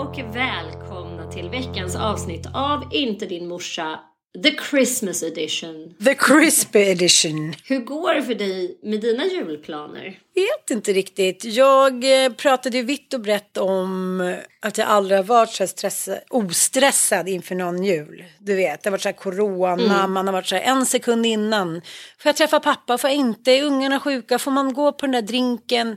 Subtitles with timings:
[0.00, 4.00] Och välkomna till veckans avsnitt av Inte din morsa,
[4.42, 5.94] The Christmas edition.
[6.04, 7.54] The crispy edition.
[7.64, 10.18] Hur går det för dig med dina julplaner?
[10.34, 11.44] Vet inte riktigt.
[11.44, 14.20] Jag eh, pratade ju vitt och brett om
[14.60, 18.24] att jag aldrig har varit så här stressa, ostressad inför någon jul.
[18.38, 21.26] Du vet, det har varit så här corona, man har varit så här en sekund
[21.26, 21.80] innan.
[22.18, 23.52] Får jag träffa pappa, får jag inte?
[23.52, 24.38] Är ungarna sjuka?
[24.38, 25.96] Får man gå på den där drinken?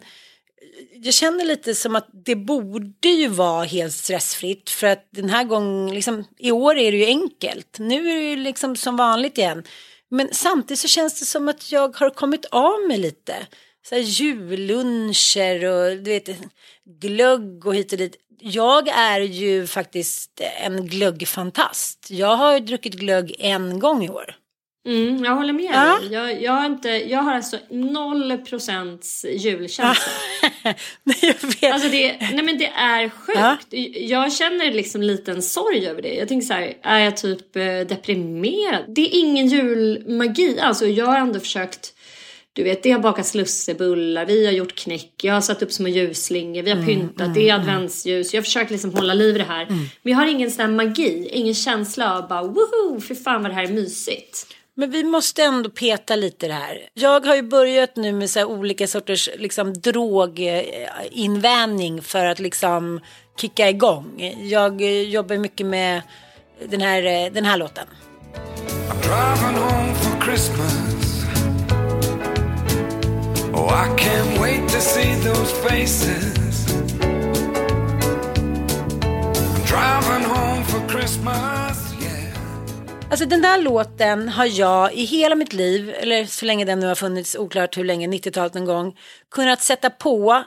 [0.94, 5.44] Jag känner lite som att det borde ju vara helt stressfritt för att den här
[5.44, 7.79] gången, liksom, i år är det ju enkelt.
[7.79, 9.63] Nu är det ju liksom som vanligt igen.
[10.09, 13.35] Men samtidigt så känns det som att jag har kommit av mig lite.
[13.89, 16.29] Så här julluncher och du vet,
[17.01, 18.16] glögg och hit och dit.
[18.39, 22.07] Jag är ju faktiskt en glöggfantast.
[22.09, 24.35] Jag har ju druckit glögg en gång i år.
[24.85, 25.99] Mm, jag håller med Ja.
[26.01, 26.11] dig.
[26.13, 30.11] Jag, jag, har inte, jag har alltså noll procents julkänsla.
[31.03, 31.73] Nej, jag vet.
[31.73, 33.67] Alltså det, nej men det är sjukt.
[34.09, 36.13] Jag känner liksom liten sorg över det.
[36.13, 38.83] Jag tänker så här, är jag typ eh, deprimerad?
[38.88, 40.59] Det är ingen julmagi.
[40.59, 41.93] Alltså jag har ändå försökt,
[42.53, 45.88] du vet det har bakats lussebullar, vi har gjort knäck, jag har satt upp små
[45.88, 48.33] ljusslingor, vi har pyntat, det är adventsljus.
[48.33, 49.66] Jag har försökt liksom hålla liv i det här.
[50.01, 53.51] Men jag har ingen sån här magi, ingen känsla av bara woho, för fan vad
[53.51, 54.47] det här är mysigt.
[54.75, 56.89] Men vi måste ändå peta lite det här.
[56.94, 63.00] Jag har ju börjat nu med så här olika sorters liksom, droginvänjning för att liksom
[63.38, 64.35] kicka igång.
[64.41, 66.01] Jag eh, jobbar mycket med
[66.69, 67.88] den här, eh, den här låten.
[68.89, 71.23] I'm Driving home for Christmas.
[73.53, 76.73] Oh, I can't wait to see those faces.
[79.41, 81.82] I'm Driving home for Christmas.
[83.13, 86.88] Alltså den där låten har jag i hela mitt liv, eller så länge den nu
[86.88, 88.97] har funnits, oklart hur länge, 90-talet någon gång,
[89.31, 90.44] kunnat sätta på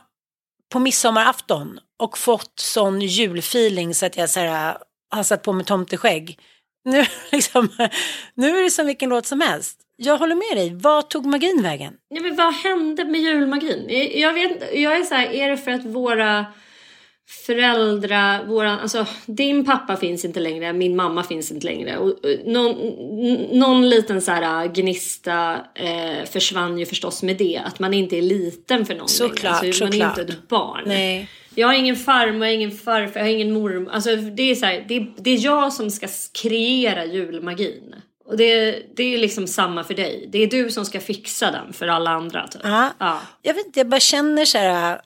[0.72, 4.76] på midsommarafton och fått sån julfeeling så att jag så här, äh,
[5.10, 6.38] har satt på mig tomteskägg.
[6.84, 7.68] Nu, liksom,
[8.34, 9.78] nu är det som vilken låt som helst.
[9.96, 10.74] Jag håller med dig.
[10.74, 11.94] Vad tog magin vägen?
[12.08, 13.84] Ja, men vad hände med julmagin?
[13.88, 16.46] Jag- Jag vet inte, jag är så här, är det för att våra
[17.28, 21.98] föräldrar, våra, alltså din pappa finns inte längre, min mamma finns inte längre.
[21.98, 22.14] Och, och,
[22.46, 22.76] någon,
[23.58, 28.16] någon liten så här äh, gnista eh, försvann ju förstås med det, att man inte
[28.18, 29.66] är liten för någon Såklart, längre.
[29.68, 30.18] Alltså, man är såklart.
[30.18, 30.82] inte ett barn.
[30.86, 31.28] Nej.
[31.54, 33.90] Jag har ingen farmor, ingen farfar, jag har ingen mormor.
[33.92, 36.06] Alltså det är så här, det, är- det är jag som ska
[36.42, 37.94] kreera julmagin.
[38.28, 40.28] Och det, det är liksom samma för dig.
[40.32, 42.48] Det är du som ska fixa den för alla andra.
[42.48, 42.60] Typ.
[42.64, 42.90] Ja.
[42.98, 43.20] Ja.
[43.42, 45.00] Jag vet inte, jag bara känner så här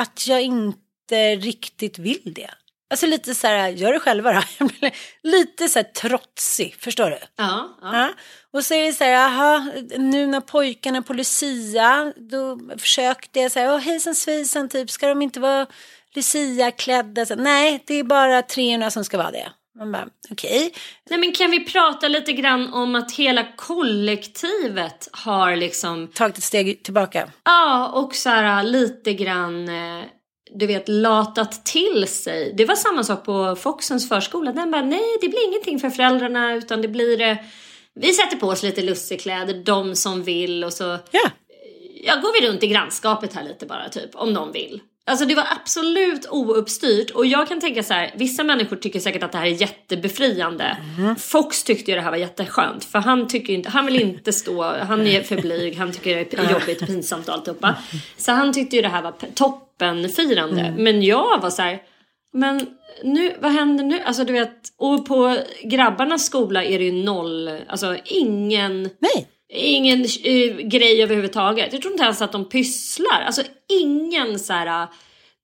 [0.00, 0.78] att jag inte
[1.14, 2.50] riktigt vill det.
[2.90, 4.68] Alltså lite så här, gör det själva då.
[5.22, 7.18] Lite så här trotsig, förstår du?
[7.36, 7.96] Ja, ja.
[7.98, 8.08] Ja.
[8.52, 9.64] Och så är det så här, aha,
[9.98, 15.08] nu när pojkarna på Lucia, då försökte jag så här, åh hejsan svejsan typ, ska
[15.08, 15.66] de inte vara
[16.14, 17.26] Lucia klädda.
[17.26, 19.48] Så, nej, det är bara 300 som ska vara det.
[19.78, 20.72] Man bara, okej.
[21.10, 26.44] Nej men kan vi prata lite grann om att hela kollektivet har liksom, Tagit ett
[26.44, 27.28] steg tillbaka.
[27.44, 30.04] ja och så här lite grann, eh,
[30.54, 32.52] du vet latat till sig.
[32.56, 34.52] Det var samma sak på Foxens förskola.
[34.52, 37.36] Den bara, nej det blir ingenting för föräldrarna utan det blir, eh,
[37.94, 41.30] vi sätter på oss lite lussekläder, de som vill och så Ja.
[42.04, 44.80] ja, går vi runt i grannskapet här lite bara typ, om de vill.
[45.08, 49.22] Alltså det var absolut ouppstyrt och jag kan tänka så här, vissa människor tycker säkert
[49.22, 50.76] att det här är jättebefriande.
[51.18, 54.62] Fox tyckte ju det här var jätteskönt för han tycker inte, han vill inte stå,
[54.62, 57.74] han är för blyg, han tycker det är jobbigt pinsamt och alltihopa.
[58.16, 59.34] Så han tyckte ju det här var pe-
[59.78, 60.74] toppenfirande.
[60.76, 61.82] Men jag var så här,
[62.32, 62.66] men
[63.02, 64.00] nu, vad händer nu?
[64.00, 69.28] Alltså du vet, och på grabbarnas skola är det ju noll, alltså ingen Nej.
[69.48, 71.72] Ingen eh, grej överhuvudtaget.
[71.72, 73.22] Jag tror inte ens att de pysslar.
[73.26, 74.88] Alltså ingen så här uh,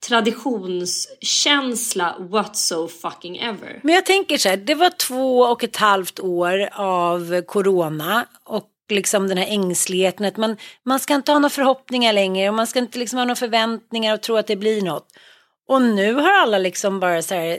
[0.08, 3.81] traditionskänsla whatso fucking ever.
[3.82, 8.72] Men jag tänker så här, det var två och ett halvt år av corona och
[8.93, 12.67] liksom den här ängsligheten att man, man ska inte ha några förhoppningar längre och man
[12.67, 15.09] ska inte liksom ha några förväntningar och tro att det blir något.
[15.69, 17.59] Och nu har alla liksom bara så här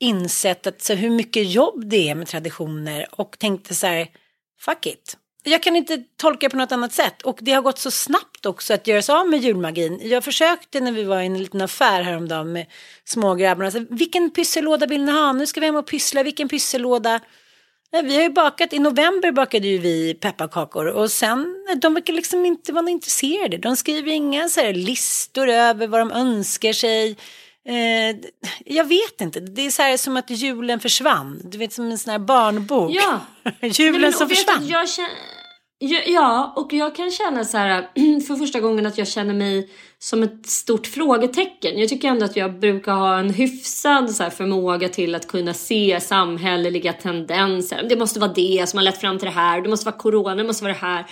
[0.00, 4.08] insett att så hur mycket jobb det är med traditioner och tänkte så här,
[4.60, 5.16] fuck it.
[5.48, 8.46] Jag kan inte tolka det på något annat sätt och det har gått så snabbt
[8.46, 10.00] också att göra sig av med julmagin.
[10.02, 12.66] Jag försökte när vi var i en liten affär häromdagen med
[13.04, 13.70] smågrabbarna.
[13.70, 15.32] Så, vilken pyssellåda vill ni ha?
[15.32, 16.22] Nu ska vi hem och pyssla.
[16.22, 17.20] Vilken pyssellåda?
[17.90, 22.12] Ja, vi har ju bakat, i november bakade ju vi pepparkakor och sen, de verkar
[22.12, 23.56] liksom inte vara intresserade.
[23.56, 27.16] De skriver inga så här listor över vad de önskar sig.
[27.68, 28.16] Eh,
[28.64, 31.40] jag vet inte, det är så här som att julen försvann.
[31.44, 32.90] Du vet som en sån här barnbok.
[32.94, 33.20] Ja.
[33.60, 34.66] julen Nej, men, som försvann.
[34.66, 35.10] Jag känner,
[36.06, 37.82] ja, och jag kan känna så här
[38.26, 39.68] för första gången att jag känner mig
[39.98, 41.78] som ett stort frågetecken.
[41.78, 46.00] Jag tycker ändå att jag brukar ha en hyfsad så förmåga till att kunna se
[46.00, 47.86] samhälleliga tendenser.
[47.88, 49.60] Det måste vara det som har lett fram till det här.
[49.60, 51.06] Det måste vara corona, det måste vara det här.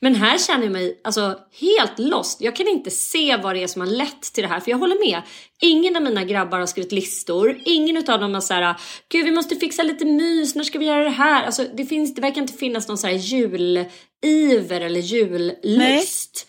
[0.00, 2.40] Men här känner jag mig alltså helt lost.
[2.40, 4.60] Jag kan inte se vad det är som har lett till det här.
[4.60, 5.22] För jag håller med.
[5.60, 7.58] Ingen av mina grabbar har skrivit listor.
[7.64, 8.74] Ingen av dem har såhär,
[9.08, 11.44] gud vi måste fixa lite mys, när ska vi göra det här?
[11.44, 16.46] Alltså det, finns, det verkar inte finnas någon så här juliver eller jullust.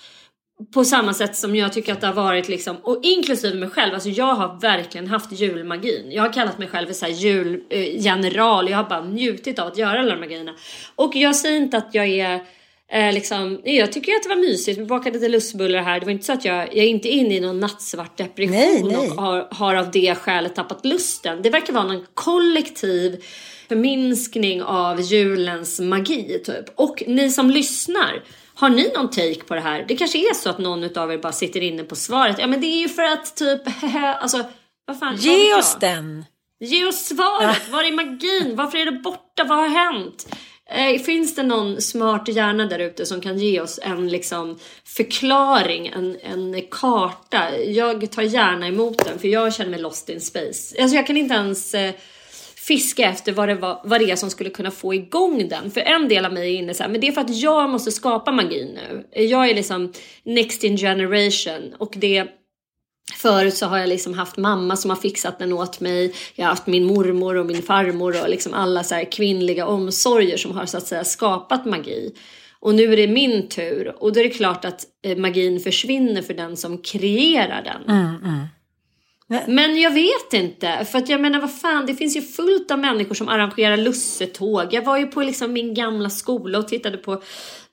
[0.73, 3.93] På samma sätt som jag tycker att det har varit liksom, och inklusive mig själv,
[3.93, 6.11] alltså jag har verkligen haft julmagin.
[6.11, 9.99] Jag har kallat mig själv för så julgeneral, jag har bara njutit av att göra
[9.99, 10.53] alla de här grejerna.
[10.95, 12.41] Och jag säger inte att jag är
[12.93, 15.99] Eh, liksom, jag tycker att det var mysigt, vi bakade lite lustbullar här.
[15.99, 18.83] Det var inte så att jag, jag är inte inne i någon nattsvart depression Nej,
[18.83, 18.95] nej.
[18.95, 21.41] och har, har av det skälet tappat lusten.
[21.41, 23.23] Det verkar vara någon kollektiv
[23.69, 26.65] förminskning av julens magi typ.
[26.75, 28.23] Och ni som lyssnar,
[28.61, 29.85] har ni någon take på det här?
[29.87, 32.35] Det kanske är så att någon av er bara sitter inne på svaret.
[32.39, 33.61] Ja men det är ju för att typ,
[34.19, 34.43] alltså
[34.85, 35.15] vad fan.
[35.15, 36.25] Ge oss den.
[36.59, 37.69] Ge oss svaret!
[37.69, 38.55] Var är magin?
[38.55, 39.43] Varför är det borta?
[39.43, 40.35] Vad har hänt?
[40.69, 45.87] Eh, finns det någon smart hjärna där ute som kan ge oss en liksom, förklaring,
[45.87, 47.57] en, en karta?
[47.59, 50.81] Jag tar gärna emot den för jag känner mig lost in space.
[50.81, 51.93] Alltså jag kan inte ens eh,
[52.67, 55.71] fiska efter vad det, var, vad det är som skulle kunna få igång den.
[55.71, 57.69] För en del av mig är inne så här, men det är för att jag
[57.69, 59.21] måste skapa magi nu.
[59.23, 59.93] Jag är liksom
[60.23, 62.27] next in generation och det
[63.13, 66.13] Förut så har jag liksom haft mamma som har fixat den åt mig.
[66.35, 70.37] Jag har haft min mormor och min farmor och liksom alla så här kvinnliga omsorger
[70.37, 72.13] som har så att säga skapat magi.
[72.59, 76.21] Och nu är det min tur och då är det klart att eh, magin försvinner
[76.21, 77.97] för den som kreerar den.
[77.97, 78.45] Mm, mm.
[79.47, 82.79] Men jag vet inte, för att jag menar vad fan, det finns ju fullt av
[82.79, 84.67] människor som arrangerar lussetåg.
[84.71, 87.21] Jag var ju på liksom min gamla skola och tittade på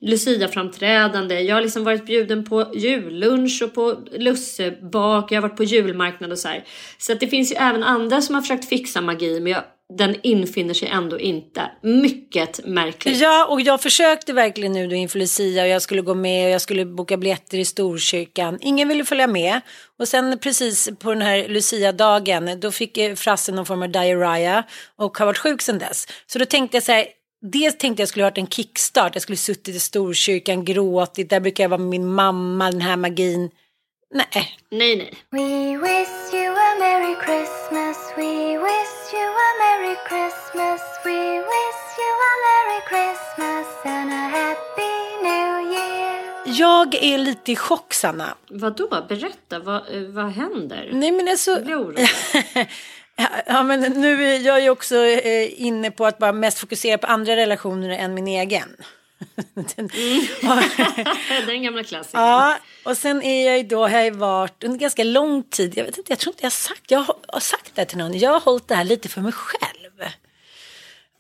[0.01, 1.41] Lucia-framträdande.
[1.41, 5.33] Jag har liksom varit bjuden på jullunch och på lussebak.
[5.33, 6.65] Jag har varit på julmarknad och så här.
[6.99, 9.63] Så att det finns ju även andra som har försökt fixa magi, men jag,
[9.97, 11.71] den infinner sig ändå inte.
[11.83, 13.21] Mycket märkligt.
[13.21, 16.51] Ja, och jag försökte verkligen nu då inför Lucia och jag skulle gå med och
[16.51, 18.59] jag skulle boka biljetter i Storkyrkan.
[18.61, 19.61] Ingen ville följa med.
[19.99, 23.91] Och sen precis på den här Lucia-dagen, då fick eh, Frasse frassen någon form av
[23.91, 24.65] diarrhea
[24.97, 26.07] och har varit sjuk sedan dess.
[26.27, 27.07] Så då tänkte jag så här,
[27.53, 31.41] dels tänkte jag skulle ha varit en kickstart, jag skulle suttit i Storkyrkan, gråtit, där
[31.41, 33.51] brukar jag vara med min mamma, den här magin.
[34.15, 34.27] Nej,
[34.71, 35.15] Nej, nej.
[35.31, 37.97] We wish you a Merry Christmas.
[38.17, 40.81] We wish you a Merry Christmas.
[41.05, 41.21] We
[41.53, 46.59] wish you a Merry Christmas and a Happy New Year.
[46.59, 48.35] jag är lite i chock Sanna.
[48.51, 49.05] Vadå?
[49.09, 50.91] Berätta, vad, eh, vad händer?
[50.93, 51.51] Nej men alltså...
[51.51, 52.09] Jag blir orolig.
[53.17, 56.99] Ja, Ja, men nu är jag ju också eh, inne på att bara mest fokusera
[56.99, 58.77] på andra relationer än min egen.
[59.55, 59.91] Den-
[61.47, 62.21] Den gamla klassikern.
[62.21, 65.85] Ja, och sen är jag ju då, har jag varit under ganska lång tid, jag
[65.85, 68.31] vet inte, jag tror inte jag har sagt, jag har, sagt det till någon, jag
[68.31, 70.11] har hållit det här lite för mig själv.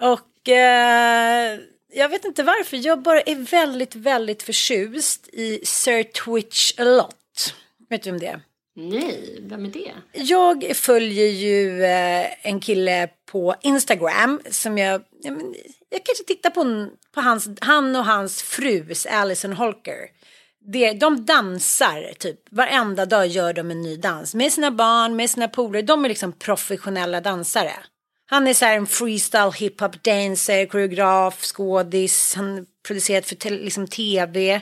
[0.00, 1.58] Och eh,
[1.92, 7.54] jag vet inte varför, jag bara är väldigt, väldigt förtjust i Sir Twitch a lot.
[7.90, 8.40] Vet du vem det är?
[8.80, 9.92] Nej, vem är det?
[10.12, 15.54] Jag följer ju eh, en kille på Instagram som jag, men,
[15.90, 19.98] jag kanske tittar på, på hans, han och hans fru Alison Holker.
[20.72, 25.30] Det, de dansar typ, varenda dag gör de en ny dans med sina barn, med
[25.30, 25.82] sina polare.
[25.82, 27.72] De är liksom professionella dansare.
[28.26, 32.34] Han är så här en freestyle hiphop dancer, koreograf, skådis.
[32.34, 34.60] Han producerat för te- liksom tv.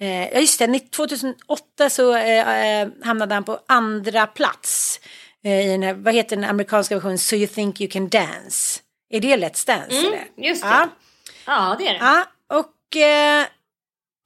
[0.00, 5.00] Eh, ja just det, 2008 så eh, eh, hamnade han på andra plats.
[5.44, 8.80] Eh, i den här, vad heter den amerikanska versionen, So you think you can dance.
[9.10, 10.06] Är det Let's Dance?
[10.06, 10.24] eller?
[10.36, 10.68] just det.
[10.68, 10.88] Ja.
[11.46, 11.98] Ja, det är det.
[11.98, 12.26] Ja,
[12.58, 13.46] och eh,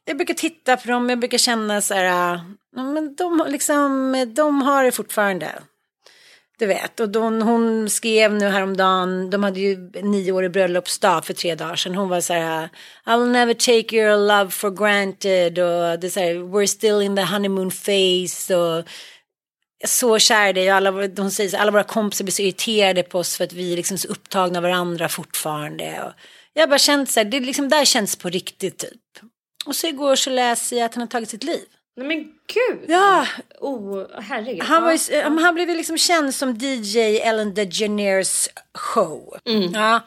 [0.05, 4.63] jag brukar titta på dem, jag brukar känna så här, ja, men de, liksom, de
[4.63, 5.53] har det fortfarande.
[6.59, 11.55] Du vet, och de, hon skrev nu häromdagen, de hade ju nioårig bröllopsdag för tre
[11.55, 11.95] dagar sedan.
[11.95, 12.69] Hon var så här,
[13.07, 17.03] I will never take your love for granted och det är så här, we're still
[17.03, 18.85] in the honeymoon phase och
[19.87, 23.19] så kär i dig alla, våra- säger så, alla våra kompisar blir så irriterade på
[23.19, 26.03] oss för att vi är liksom så upptagna av varandra fortfarande.
[26.03, 26.13] Och
[26.53, 29.01] jag har bara känt så här, det är liksom där känns på riktigt typ.
[29.67, 31.65] Och så igår så läser jag att han har tagit sitt liv.
[31.97, 32.85] Nej men gud.
[32.91, 33.27] Ja,
[33.61, 34.63] Oh, herregud.
[34.63, 39.37] han, var ju, ja, men han blev ju liksom känd som DJ Ellen DeGeneres show.
[39.75, 40.01] Ja.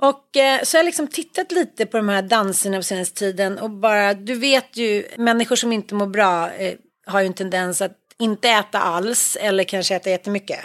[0.00, 3.58] Och eh, så har jag liksom tittat lite på de här danserna på senaste tiden
[3.58, 6.74] och bara, du vet ju, människor som inte mår bra eh,
[7.06, 10.60] har ju en tendens att inte äta alls eller kanske äta jättemycket.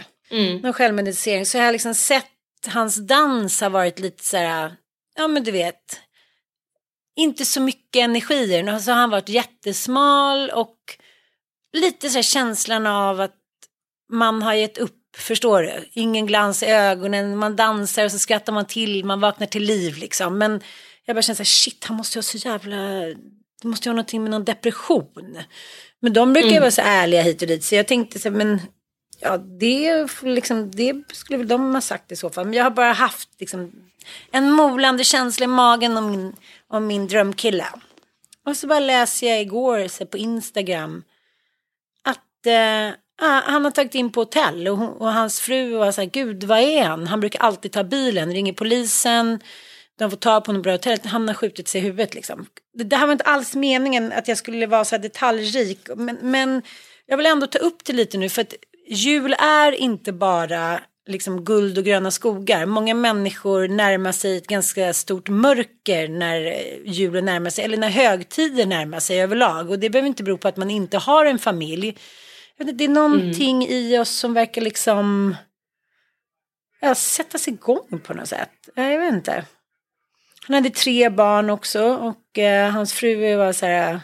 [0.64, 1.46] Någon självmedicinering.
[1.46, 2.26] Så jag har liksom sett
[2.68, 4.74] hans dans har varit lite så här,
[5.16, 6.00] ja men du vet,
[7.16, 8.80] inte så mycket energier.
[8.80, 10.78] Så har han varit jättesmal och
[11.74, 13.36] lite så här känslan av att
[14.12, 15.90] man har gett upp, förstår du?
[15.94, 19.98] Ingen glans i ögonen, man dansar och så skrattar man till, man vaknar till liv
[19.98, 20.38] liksom.
[20.38, 20.62] Men
[21.06, 22.78] jag bara känner så här, shit, han måste ju ha så jävla,
[23.62, 25.38] det måste ju ha någonting med någon depression.
[26.00, 28.38] Men de brukar ju vara så ärliga hit och dit, så jag tänkte så här,
[28.38, 28.62] men
[29.20, 32.46] ja, det, liksom, det skulle väl de ha sagt i så fall.
[32.46, 33.72] Men jag har bara haft liksom,
[34.32, 36.36] en molande känsla i magen om min,
[36.74, 37.66] om min drömkille.
[38.46, 41.04] Och så bara läser jag igår så på Instagram
[42.04, 42.88] att eh,
[43.22, 46.10] ah, han har tagit in på hotell och, hon, och hans fru var så här,
[46.10, 47.08] gud vad är han?
[47.08, 49.40] Han brukar alltid ta bilen, ringer polisen,
[50.00, 52.46] de får ta på honom på hotellet, han har skjutit sig i huvudet liksom.
[52.74, 56.18] Det, det här var inte alls meningen att jag skulle vara så här detaljrik, men,
[56.22, 56.62] men
[57.06, 58.54] jag vill ändå ta upp det lite nu för att
[58.88, 62.66] jul är inte bara liksom guld och gröna skogar.
[62.66, 66.38] Många människor närmar sig ett ganska stort mörker när
[66.86, 69.70] julen närmar sig, eller när högtider närmar sig överlag.
[69.70, 71.98] Och det behöver inte bero på att man inte har en familj.
[72.58, 75.36] Det är någonting i oss som verkar liksom
[76.82, 78.50] ja, sättas igång på något sätt.
[78.76, 79.46] Ja, Jag vet inte.
[80.48, 84.00] Han hade tre barn också och eh, hans fru var så här.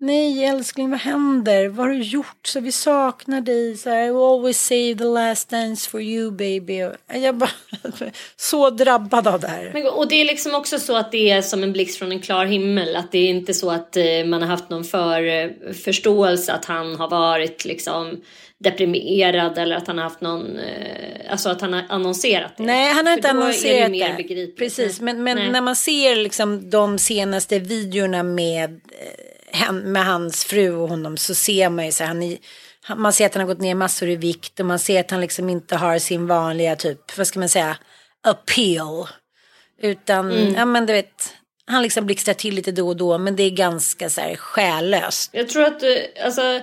[0.00, 1.68] Nej älskling vad händer?
[1.68, 2.46] Vad har du gjort?
[2.46, 3.76] Så vi saknar dig.
[3.76, 6.90] Så här, I will always save the last dance for you baby.
[7.14, 7.50] Jag bara
[8.36, 9.70] så drabbad av det här.
[9.74, 12.20] Men, och det är liksom också så att det är som en blixt från en
[12.20, 12.96] klar himmel.
[12.96, 16.64] Att det är inte så att eh, man har haft någon för, eh, förståelse att
[16.64, 18.20] han har varit liksom
[18.58, 22.62] deprimerad eller att han har haft någon, eh, alltså att han har annonserat det.
[22.62, 23.92] Nej, han har inte annonserat
[24.28, 24.56] det.
[24.56, 28.80] Precis, men, men när man ser liksom de senaste videorna med,
[29.72, 32.38] med hans fru och honom så ser man ju så här, han, är-
[32.96, 35.20] man ser att han har gått ner massor i vikt och man ser att han
[35.20, 37.76] liksom inte har sin vanliga typ, vad ska man säga,
[38.28, 39.06] appeal.
[39.82, 40.54] Utan, Mm.
[40.54, 41.34] ja men du vet,
[41.66, 45.30] han liksom blixtrar till lite då och då men det är ganska så här själlöst.
[45.32, 46.60] Jag tror att eh, alltså,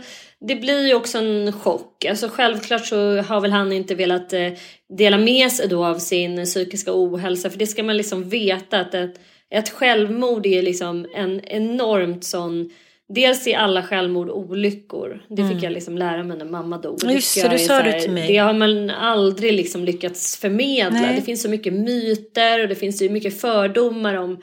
[0.48, 2.06] det blir ju också en chock.
[2.06, 4.52] Alltså, självklart så har väl han inte velat eh,
[4.98, 7.50] dela med sig då av sin psykiska ohälsa.
[7.50, 8.94] För det ska man liksom veta att
[9.58, 12.70] ett, självmord är liksom en enormt sån
[13.08, 15.22] Dels är alla självmord olyckor.
[15.30, 17.04] Det fick jag liksom lära mig när mamma dog.
[17.04, 17.16] Mm.
[17.16, 18.28] Just det, det sa så du till mig.
[18.28, 21.00] Det har man aldrig liksom lyckats förmedla.
[21.00, 21.16] Nej.
[21.16, 24.42] Det finns så mycket myter och det finns ju mycket fördomar om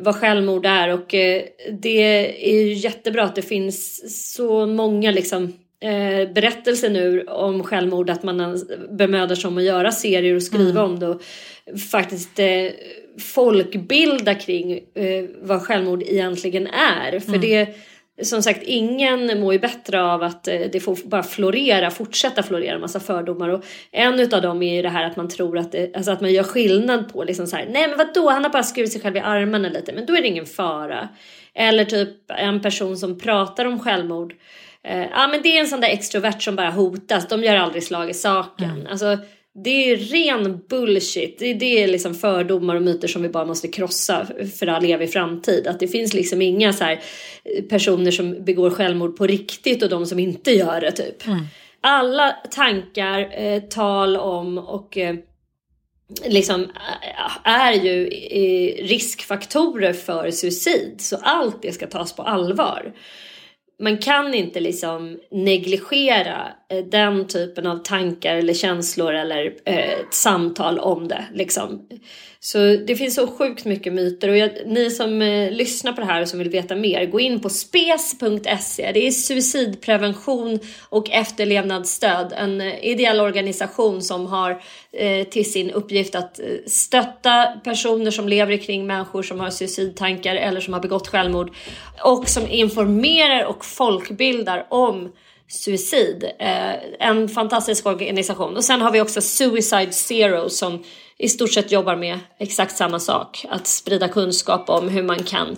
[0.00, 1.42] vad självmord är och eh,
[1.80, 4.02] det är ju jättebra att det finns
[4.34, 5.52] så många liksom
[5.84, 8.60] eh, berättelser nu om självmord att man
[8.90, 10.92] bemödar sig om att göra serier och skriva Mm.
[10.92, 11.22] om det och
[11.90, 12.70] faktiskt eh,
[13.18, 17.08] folkbilda kring eh, vad självmord egentligen är.
[17.08, 17.20] Mm.
[17.20, 17.76] För det
[18.22, 22.74] som sagt, ingen mår ju bättre av att eh, det får bara florera, fortsätta florera
[22.74, 23.48] en massa fördomar.
[23.48, 26.20] Och en utav dem är ju det här att man tror att, det, alltså att
[26.20, 29.00] man gör skillnad på liksom så här, nej men vadå, han har bara skurit sig
[29.00, 31.08] själv i armarna lite, men då är det ingen fara.
[31.54, 34.34] Eller typ en person som pratar om självmord.
[34.84, 37.82] Eh, ja men det är en sån där extrovert som bara hotas, de gör aldrig
[37.82, 38.70] slag i saken.
[38.70, 38.86] Mm.
[38.86, 39.18] Alltså,
[39.64, 41.38] det är ren bullshit.
[41.38, 44.26] Det, det är liksom fördomar och myter som vi bara måste krossa
[44.58, 45.66] för all evig framtid.
[45.66, 47.00] Att det finns liksom inga så här
[47.68, 51.26] personer som begår självmord på riktigt och de som inte gör det typ.
[51.26, 51.46] Mm.
[51.80, 55.16] Alla tankar, eh, tal om och eh,
[56.24, 60.94] liksom eh, är ju eh, riskfaktorer för suicid.
[60.98, 62.92] Så allt det ska tas på allvar
[63.84, 70.14] man kan inte liksom negligera eh, den typen av tankar eller känslor eller eh, ett
[70.14, 71.24] samtal om det.
[71.32, 71.88] Liksom.
[72.44, 76.06] Så det finns så sjukt mycket myter och jag, ni som eh, lyssnar på det
[76.06, 78.92] här och som vill veta mer, gå in på spes.se.
[78.92, 80.58] Det är suicidprevention
[80.88, 82.32] och efterlevnadsstöd.
[82.36, 88.28] En eh, ideell organisation som har eh, till sin uppgift att eh, stötta personer som
[88.28, 91.54] lever kring människor som har suicidtankar eller som har begått självmord
[92.04, 95.12] och som informerar och folkbildar om
[95.48, 96.24] suicid.
[96.38, 98.56] Eh, en fantastisk organisation.
[98.56, 100.84] Och sen har vi också Suicide Zero som
[101.18, 103.44] i stort sett jobbar med exakt samma sak.
[103.48, 105.56] Att sprida kunskap om hur man kan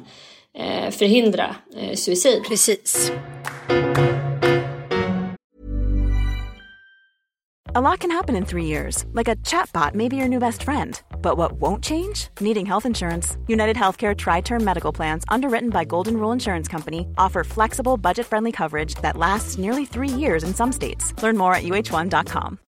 [0.55, 2.45] eh, förhindra eh, suicid.
[2.45, 3.13] Precis.
[7.77, 10.63] A lot can happen in three years, like a chatbot may be your new best
[10.63, 10.99] friend.
[11.21, 12.29] But what won't change?
[12.41, 13.37] Needing health insurance.
[13.49, 18.25] United Healthcare Tri Term Medical Plans, underwritten by Golden Rule Insurance Company, offer flexible, budget
[18.25, 21.13] friendly coverage that lasts nearly three years in some states.
[21.23, 22.59] Learn more at uh1.com.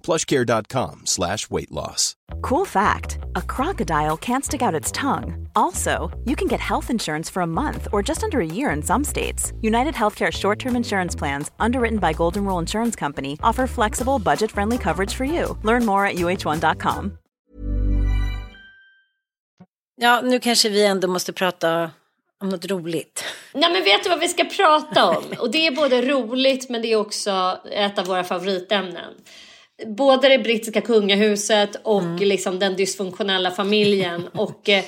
[0.00, 2.16] plushcare.com slash weight loss.
[2.42, 5.48] Cool fact a crocodile can't stick out its tongue.
[5.54, 8.82] Also, you can get health insurance for a month or just under a year in
[8.82, 9.52] some states.
[9.60, 14.50] United Healthcare short term insurance plans, underwritten by Golden Rule Insurance Company, offer flexible, budget
[14.50, 15.56] friendly coverage for you.
[15.62, 17.18] Learn more at uh1.com.
[20.02, 21.90] Ja, nu kanske vi ändå måste prata
[22.40, 23.24] om något roligt.
[23.52, 25.24] Nej, men vet du vad vi ska prata om?
[25.38, 29.14] Och det är både roligt, men det är också ett av våra favoritämnen
[29.86, 32.28] både det brittiska kungahuset och mm.
[32.28, 34.28] liksom den dysfunktionella familjen.
[34.32, 34.84] och eh,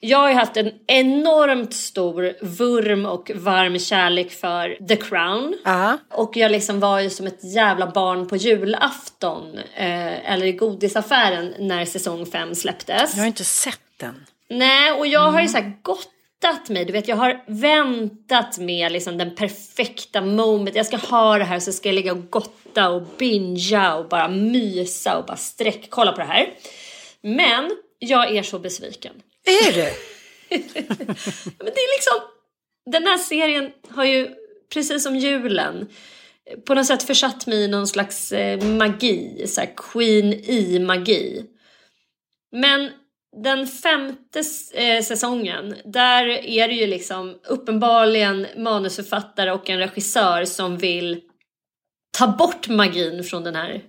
[0.00, 5.54] jag har haft en enormt stor vurm och varm kärlek för The Crown.
[5.64, 5.98] Uh-huh.
[6.10, 9.58] Och jag liksom var ju som ett jävla barn på julafton.
[9.74, 13.14] Eh, eller i godisaffären när säsong 5 släpptes.
[13.14, 14.26] Jag har inte sett den.
[14.50, 15.34] Nej, och jag mm.
[15.34, 16.13] har ju så gått
[16.68, 16.84] mig.
[16.84, 20.76] Du vet, jag har väntat med liksom den perfekta moment.
[20.76, 24.28] Jag ska ha det här så ska jag ligga och gotta och bingea och bara
[24.28, 26.54] mysa och bara sträck kolla på det här.
[27.20, 29.12] Men jag är så besviken.
[29.44, 29.90] Är du?
[31.58, 32.20] Men det är liksom,
[32.90, 34.30] den här serien har ju
[34.74, 35.88] precis som julen
[36.66, 41.44] på något sätt försatt mig i någon slags eh, magi, så Queen i magi.
[42.52, 42.90] Men
[43.42, 44.42] den femte
[44.74, 51.20] eh, säsongen, där är det ju liksom uppenbarligen manusförfattare och en regissör som vill
[52.18, 53.82] ta bort magin från den här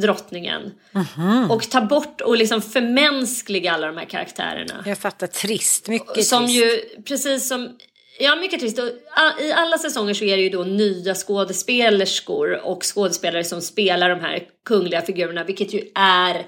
[0.00, 0.72] drottningen.
[0.92, 1.50] Mm-hmm.
[1.50, 4.82] Och ta bort och liksom förmänskliga alla de här karaktärerna.
[4.86, 6.58] Jag fattar, trist, mycket som trist.
[6.58, 7.78] Ju, precis som,
[8.20, 8.78] ja mycket trist.
[8.78, 8.88] Och
[9.40, 14.20] I alla säsonger så är det ju då nya skådespelerskor och skådespelare som spelar de
[14.20, 16.46] här kungliga figurerna, vilket ju är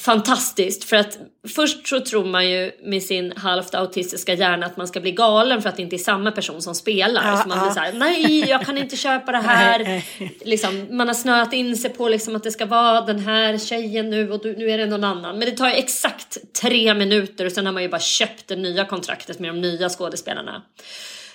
[0.00, 1.18] fantastiskt för att
[1.54, 5.62] först så tror man ju med sin halvt autistiska hjärna att man ska bli galen
[5.62, 7.30] för att det inte är samma person som spelar.
[7.30, 7.64] Ja, så man ja.
[7.64, 10.02] blir såhär, nej jag kan inte köpa det här.
[10.44, 14.10] liksom, man har snöat in sig på liksom att det ska vara den här tjejen
[14.10, 15.38] nu och nu är det någon annan.
[15.38, 18.56] Men det tar ju exakt tre minuter och sen har man ju bara köpt det
[18.56, 20.62] nya kontraktet med de nya skådespelarna.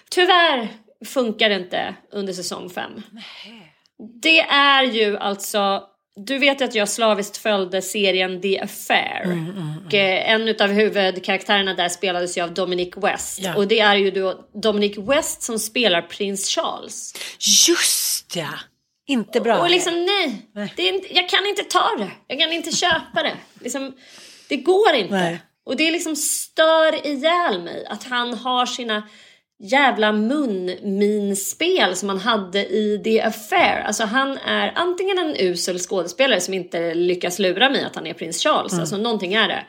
[0.09, 0.67] Tyvärr
[1.05, 3.01] funkar det inte under säsong fem.
[4.21, 5.83] Det är ju alltså
[6.15, 9.21] du vet att jag slaviskt följde serien The Affair.
[9.23, 9.85] Mm, mm, mm.
[9.85, 13.39] Och eh, en av huvudkaraktärerna där spelades ju av Dominic West.
[13.39, 13.55] Ja.
[13.55, 17.13] Och det är ju då Dominic West som spelar prins Charles.
[17.67, 18.49] Just ja!
[19.07, 19.57] Inte bra.
[19.57, 20.73] Och, och liksom nej, nej.
[20.75, 22.11] Det är inte, jag kan inte ta det.
[22.27, 23.37] Jag kan inte köpa det.
[23.61, 23.93] Liksom,
[24.49, 25.13] det går inte.
[25.13, 25.41] Nej.
[25.65, 29.03] Och det liksom stör ihjäl mig att han har sina
[29.71, 33.83] jävla munminspel som han hade i The Affair.
[33.83, 38.13] Alltså han är antingen en usel skådespelare som inte lyckas lura mig att han är
[38.13, 38.81] prins Charles, mm.
[38.81, 39.65] alltså någonting är det.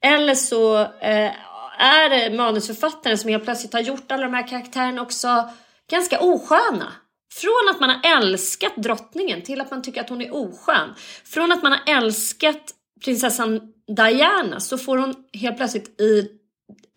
[0.00, 1.30] Eller så eh,
[1.78, 5.48] är det manusförfattaren som helt plötsligt har gjort alla de här karaktärerna också
[5.90, 6.92] ganska osköna.
[7.34, 10.94] Från att man har älskat drottningen till att man tycker att hon är oskön.
[11.24, 12.62] Från att man har älskat
[13.04, 13.60] prinsessan
[13.96, 16.28] Diana så får hon helt plötsligt i,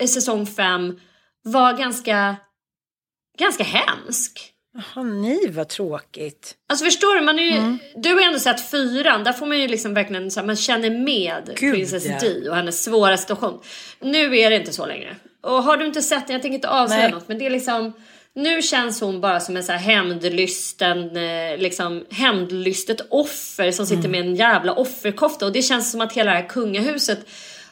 [0.08, 1.00] säsong 5
[1.46, 2.36] var ganska,
[3.38, 4.52] ganska hemsk.
[4.74, 6.56] Jaha, nej vad tråkigt.
[6.70, 7.80] Alltså förstår du, man är ju, mm.
[7.96, 10.56] du har ju ändå sett fyran, där får man ju liksom verkligen så här, man
[10.56, 12.20] känner med Gud, Princess ja.
[12.20, 13.62] Di och hennes svåra situation.
[14.00, 15.16] Nu är det inte så längre.
[15.42, 17.94] Och har du inte sett den, jag tänker inte avslöja något, men det är liksom
[18.36, 24.06] nu känns hon bara som en så här hämndlysten, eh, liksom hämndlystet offer som sitter
[24.06, 24.12] mm.
[24.12, 27.20] med en jävla offerkofta och det känns som att hela det här kungahuset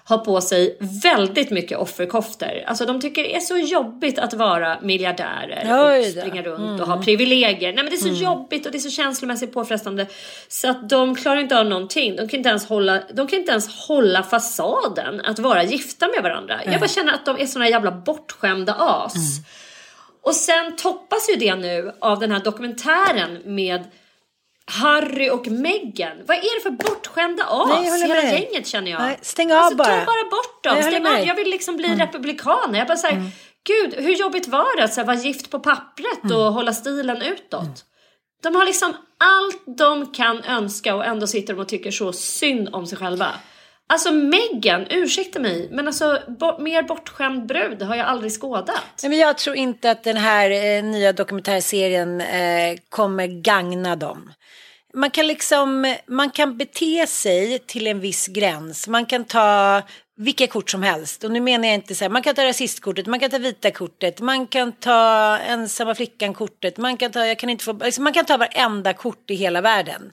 [0.05, 2.63] har på sig väldigt mycket offerkoftor.
[2.67, 6.81] Alltså de tycker det är så jobbigt att vara miljardärer och springa runt mm.
[6.81, 7.73] och ha privilegier.
[7.73, 8.23] Nej men det är så mm.
[8.23, 10.07] jobbigt och det är så känslomässigt påfrestande
[10.47, 12.15] så att de klarar inte av någonting.
[12.15, 16.23] De kan inte ens hålla, de kan inte ens hålla fasaden att vara gifta med
[16.23, 16.61] varandra.
[16.61, 16.71] Mm.
[16.71, 19.15] Jag bara känner att de är såna jävla bortskämda as.
[19.15, 19.45] Mm.
[20.21, 23.83] Och sen toppas ju det nu av den här dokumentären med
[24.81, 26.17] Harry och Meghan.
[26.25, 27.69] Vad är det för bortskämda as?
[27.69, 28.33] Nej, Hela med.
[28.33, 29.01] gänget känner jag.
[29.01, 29.88] Nej, stäng av alltså, bara.
[29.88, 30.73] Ta bara bort dem.
[30.73, 31.27] Nej, jag, stäng av.
[31.27, 31.99] jag vill liksom bli mm.
[31.99, 32.73] republikan.
[32.73, 33.29] Jag bara säger, mm.
[33.67, 36.38] gud hur jobbigt var det att här, vara gift på pappret mm.
[36.38, 37.62] och hålla stilen utåt?
[37.62, 37.73] Mm.
[38.43, 42.69] De har liksom allt de kan önska och ändå sitter de och tycker så synd
[42.71, 43.27] om sig själva.
[43.89, 48.81] Alltså Meghan, ursäkta mig, men alltså bo mer bortskämd brud har jag aldrig skådat.
[49.03, 54.31] Nej, men jag tror inte att den här eh, nya dokumentärserien eh, kommer gagna dem
[54.93, 58.88] man kan liksom, man kan bete sig till en viss gräns.
[58.88, 59.82] Man kan ta
[60.15, 61.23] vilka kort som helst.
[61.23, 63.71] Och nu menar jag inte så här, man kan ta rasistkortet, man kan ta vita
[63.71, 68.13] kortet, man kan ta ensamma flickan-kortet, man kan ta, jag kan inte få, liksom, man
[68.13, 70.12] kan ta varenda kort i hela världen.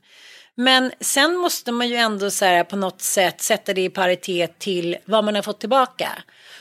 [0.61, 4.59] Men sen måste man ju ändå så här, på något sätt sätta det i paritet
[4.59, 6.09] till vad man har fått tillbaka.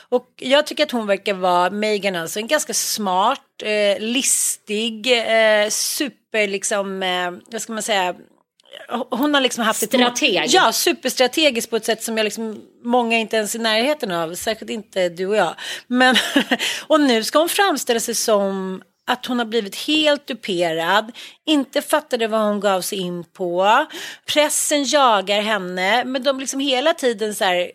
[0.08, 5.68] Och jag tycker att hon verkar vara, Megan alltså, en ganska smart, eh, listig, eh,
[5.68, 8.14] super liksom, eh, vad ska man säga,
[9.10, 10.36] hon har liksom haft Strateg.
[10.36, 10.52] ett...
[10.52, 14.34] Ja, superstrategiskt på ett sätt som jag liksom, många inte ens är i närheten av,
[14.34, 15.54] särskilt inte du och jag.
[15.86, 16.16] Men,
[16.86, 21.12] och nu ska hon framställa sig som att hon har blivit helt duperad,
[21.46, 23.86] inte fattade vad hon gav sig in på.
[24.26, 27.70] Pressen jagar henne, men de liksom hela tiden så här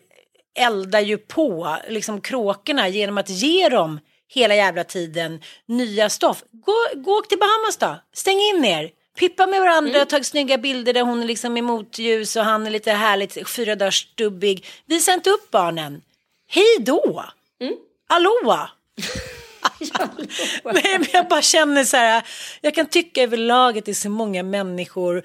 [0.60, 6.44] eldar ju på liksom kråkorna genom att ge dem hela jävla tiden nya stoff.
[6.52, 8.90] Gå, gå till Bahamas då, stäng in er.
[9.20, 10.08] Pippa med varandra, mm.
[10.08, 13.76] tagit snygga bilder där hon är liksom i motljus och han är lite härligt fyra
[13.76, 14.66] dagar stubbig.
[14.86, 16.02] Visa inte upp barnen.
[16.48, 17.26] Hej då!
[17.62, 17.76] Mm.
[18.08, 18.70] Aloha!
[20.64, 22.24] Nej, men jag bara känner så här,
[22.62, 25.24] jag kan tycka överlag att det är så många människor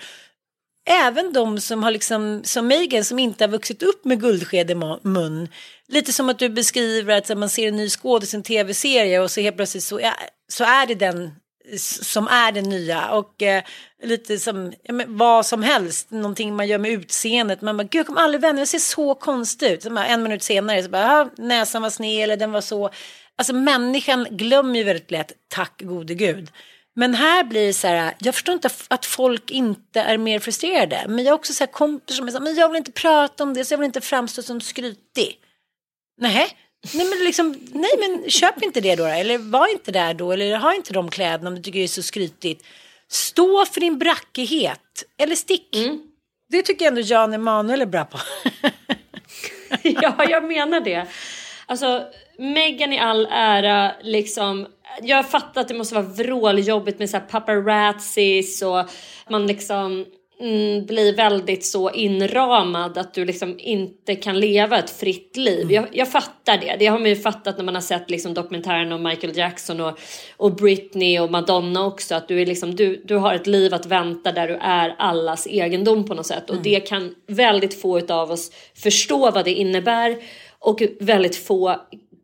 [0.91, 4.75] även de som har liksom, som Megan som inte har vuxit upp med guldsked i
[5.03, 5.49] mun.
[5.89, 9.31] Lite som att du beskriver att man ser en ny skådis i en tv-serie och
[9.31, 10.15] så helt plötsligt så är,
[10.49, 11.31] så är det den
[12.03, 13.63] som är den nya och eh,
[14.03, 17.61] lite som ja, men, vad som helst, någonting man gör med utseendet.
[17.61, 19.83] Man bara, gud jag kommer aldrig vänja jag ser så konstig ut.
[19.83, 22.91] Så bara, en minut senare så bara, näsan var sned eller den var så.
[23.41, 26.51] Alltså människan glömmer ju väldigt lätt, tack gode gud.
[26.95, 31.05] Men här blir det så här, jag förstår inte att folk inte är mer frustrerade.
[31.09, 32.93] Men jag har också så här kompisar som är så här, men jag vill inte
[32.93, 35.39] prata om det så jag vill inte framstå som skrytig.
[36.21, 36.49] Nej,
[36.95, 40.57] nej men liksom, nej men köp inte det då eller var inte där då eller
[40.57, 42.65] ha inte de kläderna om du tycker det är så skrytigt.
[43.09, 45.77] Stå för din brackighet eller stick.
[45.77, 46.01] Mm.
[46.49, 48.19] Det tycker jag ändå Jan Emanuel är bra på.
[49.83, 51.07] ja, jag menar det.
[51.71, 52.03] Alltså,
[52.39, 54.67] Megan i all ära, liksom
[55.03, 58.85] jag fattar att det måste vara vråljobbigt med så här paparazzis och
[59.29, 60.07] man liksom
[60.41, 65.63] mm, blir väldigt så inramad att du liksom inte kan leva ett fritt liv.
[65.63, 65.75] Mm.
[65.75, 66.77] Jag, jag, fattar det.
[66.79, 69.99] Det har man ju fattat när man har sett liksom dokumentären om Michael Jackson och,
[70.37, 72.15] och Britney och Madonna också.
[72.15, 75.47] Att du, är liksom, du, du har ett liv att vänta där du är allas
[75.47, 76.51] egendom på något sätt.
[76.51, 76.59] Mm.
[76.59, 80.17] Och det kan väldigt få av oss förstå vad det innebär
[80.61, 81.77] och väldigt få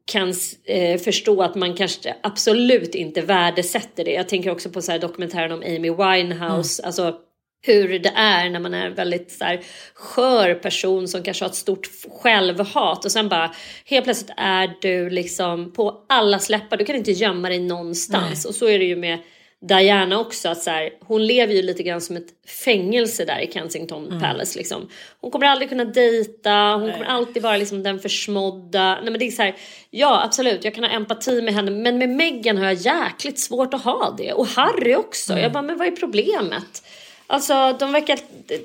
[0.07, 4.13] kan eh, förstå att man kanske absolut inte värdesätter det.
[4.13, 6.83] Jag tänker också på så här dokumentären om Amy Winehouse.
[6.83, 6.87] Mm.
[6.87, 7.15] Alltså
[7.63, 9.61] hur det är när man är en väldigt så här,
[9.95, 11.91] skör person som kanske har ett stort
[12.23, 16.77] självhat och sen bara helt plötsligt är du liksom på alla släppar.
[16.77, 18.49] Du kan inte gömma dig någonstans Nej.
[18.49, 19.19] och så är det ju med
[19.61, 22.29] Diana också att så här, hon lever ju lite grann som ett
[22.65, 24.21] fängelse där i Kensington mm.
[24.21, 24.89] Palace liksom.
[25.21, 26.93] Hon kommer aldrig kunna dejta, hon Nej.
[26.93, 28.95] kommer alltid vara liksom den försmådda.
[28.95, 29.57] Nej men det är så här,
[29.91, 33.75] ja absolut jag kan ha empati med henne men med Meghan har jag jäkligt svårt
[33.75, 35.33] att ha det och Harry också.
[35.33, 35.43] Mm.
[35.43, 36.83] Jag bara men vad är problemet?
[37.27, 38.19] Alltså de verkar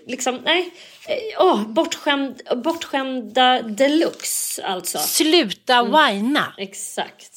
[0.07, 0.73] liksom, nej.
[1.39, 4.97] Oh, bortskämd, bortskämda deluxe alltså.
[4.97, 5.91] Sluta mm.
[5.91, 6.53] whina.
[6.57, 7.31] Exakt.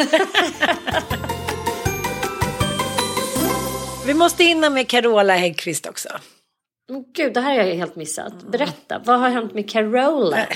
[4.06, 6.08] Vi måste hinna med Carola Häggkvist också.
[7.14, 8.42] Gud, det här har jag helt missat.
[8.42, 10.46] Berätta, vad har hänt med Carola?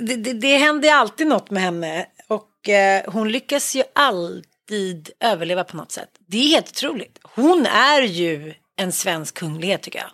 [0.00, 2.06] Det, det, det händer alltid något med henne.
[2.28, 6.08] Och eh, hon lyckas ju alltid överleva på något sätt.
[6.28, 7.18] Det är helt otroligt.
[7.22, 10.10] Hon är ju en svensk kunglighet tycker jag.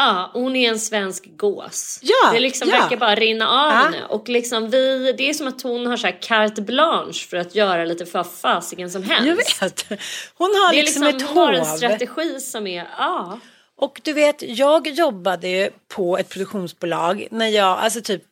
[0.00, 2.00] Ja, hon är en svensk gås.
[2.02, 2.80] Ja, det liksom ja.
[2.80, 3.76] verkar bara rinna av ja.
[3.76, 4.04] henne.
[4.08, 7.54] Och liksom vi, det är som att hon har så här carte blanche för att
[7.54, 9.26] göra lite för fasiken som helst.
[9.26, 10.00] Jag vet.
[10.34, 11.36] Hon har det liksom, liksom ett hov.
[11.36, 13.38] Hon har en strategi som är, ja.
[13.76, 18.22] Och du vet, jag jobbade på ett produktionsbolag när jag, alltså typ,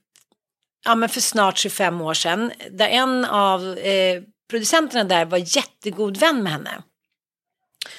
[0.85, 2.53] ja men för snart 25 år sedan.
[2.71, 6.83] Där en av eh, producenterna där var jättegod vän med henne.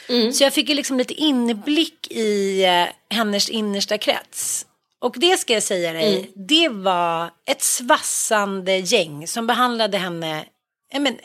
[0.10, 0.34] Mm.
[0.34, 4.66] Så jag fick ju liksom lite inblick i eh, hennes innersta krets.
[5.00, 6.32] Och det ska jag säga dig, mm.
[6.36, 10.46] det var ett svassande gäng som behandlade henne
[10.94, 11.18] men,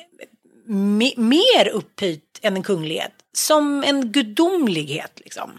[0.67, 3.13] me, mer upphöjt än en kunglighet.
[3.33, 5.59] Som en gudomlighet liksom.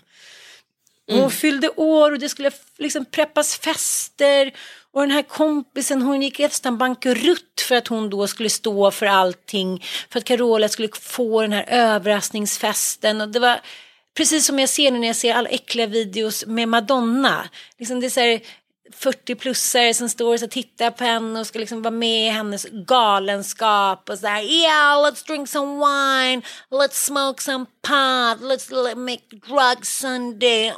[1.08, 1.32] Hon mm.
[1.32, 4.54] fyllde år och det skulle liksom preppas fester.
[4.92, 9.06] Och den här kompisen hon gick nästan bankrutt för att hon då skulle stå för
[9.06, 9.84] allting.
[10.10, 13.22] För att Carola skulle få den här överraskningsfesten.
[13.22, 13.60] Och det var
[14.18, 17.50] precis som jag ser nu när jag ser alla äckliga videos med Madonna.
[17.80, 18.42] Liksom det är så här,
[18.94, 24.10] 40-plussare som står och tittar på henne och ska liksom vara med i hennes galenskap
[24.10, 29.98] och så här yeah let's drink some wine, let's smoke some pot, let's make drugs
[30.00, 30.72] Sunday.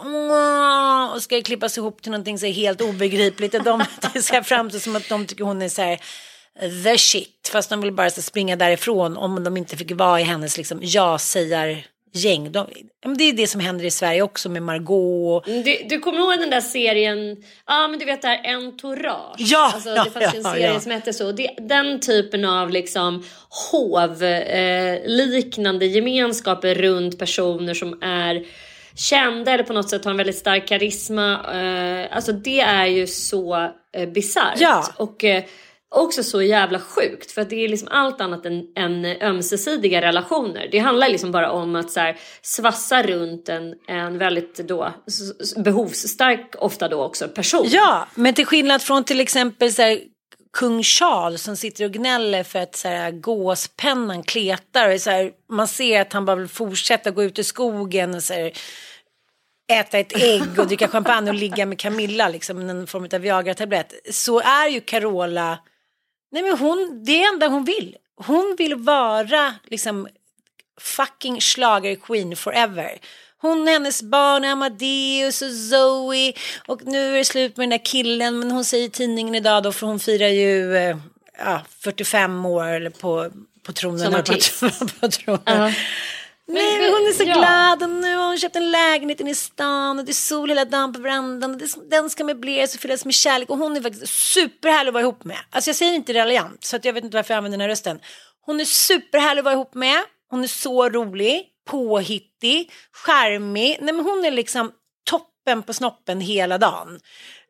[1.15, 4.95] Och ska klippas ihop till någonting så helt obegripligt och de det ska framstå som
[4.95, 5.99] att de tycker hon är så här
[6.83, 7.49] the shit.
[7.51, 11.85] Fast de vill bara springa därifrån om de inte fick vara i hennes liksom ja-sägar
[12.11, 12.51] gäng.
[12.51, 12.67] De,
[13.17, 15.47] det är det som händer i Sverige också med Margot.
[15.47, 18.55] Mm, du, du kommer ihåg den där serien, ja ah, men du vet det här
[18.55, 19.35] Entourage.
[19.37, 20.79] Ja, alltså, ja, det fanns ja, en serie ja.
[20.79, 21.31] som hette så.
[21.31, 23.23] Det, den typen av liksom
[23.71, 28.45] hov eh, gemenskaper runt personer som är
[28.95, 31.31] kända eller på något sätt har en väldigt stark karisma.
[31.33, 34.59] Eh, alltså det är ju så eh, bisarrt.
[34.59, 34.87] Ja.
[34.97, 35.43] Och, eh,
[35.95, 40.67] också så jävla sjukt för att det är liksom allt annat än, än ömsesidiga relationer.
[40.71, 44.93] Det handlar liksom bara om att så här, svassa runt en, en väldigt då
[45.57, 47.67] behovsstark ofta då också person.
[47.69, 49.99] Ja, men till skillnad från till exempel så här,
[50.57, 55.31] kung Charles som sitter och gnäller för att så här, gåspennan kletar och så här,
[55.51, 58.51] man ser att han bara vill fortsätta gå ut i skogen och så här,
[59.71, 63.93] äta ett ägg och dricka champagne och ligga med Camilla, liksom en form av Viagra-tablett.
[64.11, 65.59] Så är ju Carola
[66.31, 67.95] Nej men hon, det är enda hon vill.
[68.15, 70.07] Hon vill vara liksom
[70.79, 72.99] fucking schlager queen forever.
[73.37, 76.33] Hon och hennes barn Amadeus och Zoe
[76.67, 79.63] och nu är det slut med den där killen men hon säger i tidningen idag
[79.63, 80.97] då för hon firar ju eh,
[81.39, 83.31] ja, 45 år på,
[83.63, 83.99] på tronen.
[83.99, 84.59] Som artist.
[84.59, 85.41] På, på tronen.
[85.47, 85.73] Uh -huh.
[86.47, 87.33] Nej, men hon är så ja.
[87.33, 90.49] glad och nu har hon köpt en lägenhet inne i stan och det är sol
[90.49, 93.77] hela dagen på verandan och det, den ska möbleras och fyllas med kärlek och hon
[93.77, 95.37] är faktiskt superhärlig att vara ihop med.
[95.49, 97.69] Alltså jag säger inte raljant så att jag vet inte varför jag använder den här
[97.69, 97.99] rösten.
[98.45, 100.03] Hon är superhärlig att vara ihop med.
[100.29, 103.77] Hon är så rolig, påhittig, charmig.
[103.81, 104.71] Nej men hon är liksom
[105.09, 106.99] toppen på snoppen hela dagen.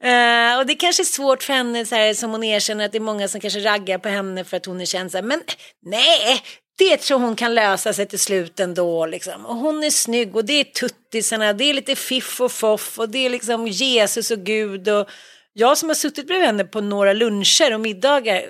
[0.04, 2.98] Uh, och det kanske är svårt för henne så här, som hon erkänner att det
[2.98, 5.42] är många som kanske raggar på henne för att hon är känd så här, men
[5.86, 6.42] nej,
[6.78, 9.06] det tror hon kan lösa sig till slut ändå.
[9.06, 9.46] Liksom.
[9.46, 13.10] Och hon är snygg och det är tuttisarna, det är lite fiff och foff och
[13.10, 14.90] det är liksom Jesus och Gud.
[14.90, 15.10] Och
[15.54, 18.44] jag som har suttit bredvid henne på några luncher och middagar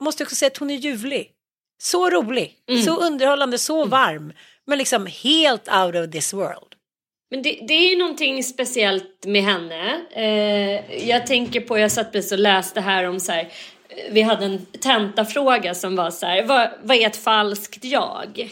[0.00, 1.30] måste också säga att hon är ljuvlig.
[1.82, 2.82] Så rolig, mm.
[2.82, 3.90] så underhållande, så mm.
[3.90, 4.32] varm.
[4.66, 6.74] Men liksom helt out of this world.
[7.30, 10.00] Men det, det, är ju någonting speciellt med henne.
[10.12, 13.52] Eh, jag tänker på, jag satt precis och läste här om så här,
[14.10, 18.50] vi hade en tentafråga som var så här, vad, vad är ett falskt jag?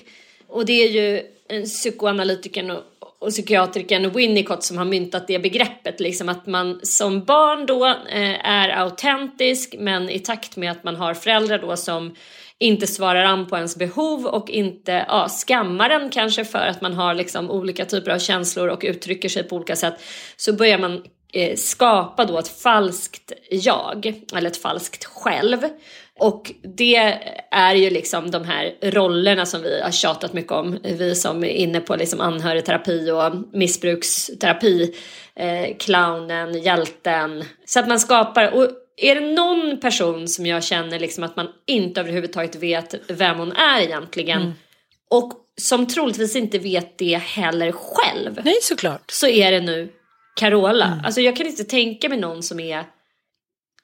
[0.48, 1.22] Och det är ju
[1.64, 2.83] psykoanalytikern och,
[3.18, 8.48] och psykiatrikern Winnicott som har myntat det begreppet, liksom att man som barn då eh,
[8.48, 12.14] är autentisk men i takt med att man har föräldrar då som
[12.59, 16.94] inte svarar an på ens behov och inte ja, skammar en kanske för att man
[16.94, 19.94] har liksom olika typer av känslor och uttrycker sig på olika sätt
[20.37, 21.05] så börjar man
[21.57, 25.59] skapa då ett falskt jag eller ett falskt själv
[26.19, 27.19] och det
[27.51, 31.49] är ju liksom de här rollerna som vi har tjatat mycket om, vi som är
[31.49, 34.95] inne på liksom anhörigterapi och missbruksterapi,
[35.35, 37.45] eh, clownen, hjälten.
[37.64, 41.49] Så att man skapar, och är det någon person som jag känner liksom att man
[41.67, 44.53] inte överhuvudtaget vet vem hon är egentligen mm.
[45.11, 48.41] och som troligtvis inte vet det heller själv.
[48.45, 49.11] Nej såklart.
[49.11, 49.93] Så är det nu
[50.38, 50.87] Carola.
[50.87, 51.05] Mm.
[51.05, 52.85] Alltså jag kan inte tänka mig någon som är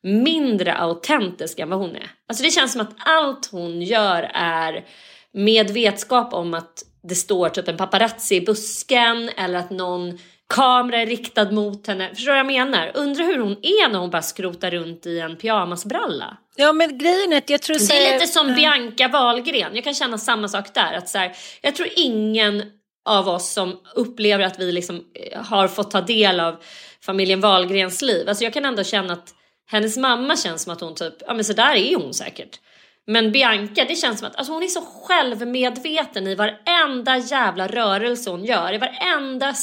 [0.03, 2.11] mindre autentisk än vad hon är.
[2.29, 4.85] Alltså det känns som att allt hon gör är
[5.33, 10.19] med vetskap om att det står typ en paparazzi i busken eller att någon
[10.55, 12.09] kamera är riktad mot henne.
[12.09, 12.91] Förstår du vad jag menar?
[12.95, 16.37] Undrar hur hon är när hon bara skrotar runt i en pyjamasbralla.
[16.57, 18.55] Ja men grejen är att jag tror Det är lite som.
[18.55, 19.75] Bianca Wahlgren.
[19.75, 20.93] Jag kan känna samma sak där.
[20.93, 22.63] Att så här, jag tror ingen
[23.05, 26.57] av oss som upplever att vi liksom eh, har fått ta del av
[27.01, 28.29] familjen Wahlgrens liv.
[28.29, 29.35] Alltså jag kan ändå känna att
[29.67, 32.61] hennes mamma känns som att hon typ, ja men så där är hon säkert.
[33.07, 38.31] Men Bianca, det känns som att alltså hon är så självmedveten i varenda jävla rörelse
[38.31, 38.73] hon gör.
[38.73, 39.55] I varenda,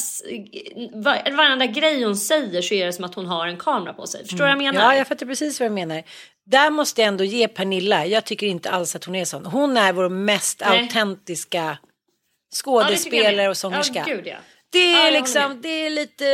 [0.92, 4.06] var, varenda grej hon säger så är det som att hon har en kamera på
[4.06, 4.20] sig.
[4.20, 4.58] Förstår du mm.
[4.58, 4.92] vad jag menar?
[4.92, 6.02] Ja, jag fattar precis vad jag menar.
[6.46, 9.46] Där måste jag ändå ge Pernilla, jag tycker inte alls att hon är sån.
[9.46, 10.80] Hon är vår mest Nej.
[10.80, 11.78] autentiska
[12.52, 14.04] skådespelare ja, och sångerska.
[14.08, 14.36] Ja, gud, ja.
[14.72, 16.24] Det är, liksom, det är lite